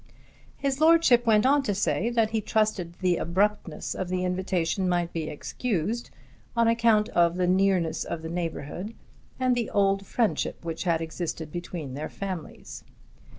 [0.57, 5.13] His Lordship went on to say that he trusted the abruptness of the invitation might
[5.13, 6.09] be excused
[6.57, 8.95] on account of the nearness of their neighbourhood
[9.39, 12.83] and the old friendship which had existed between their families.